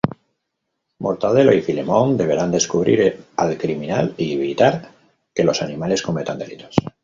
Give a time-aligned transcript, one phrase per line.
[0.97, 4.89] Mortadelo y Filemón deberán descubrir al criminal y evitar
[5.31, 6.75] que los animales cometan delitos.